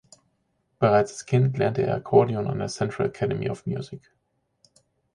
[0.79, 4.11] Bereits als Kind lernte er Akkordeon an der Central Academy of Music.